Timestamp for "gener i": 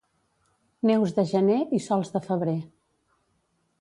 1.33-1.81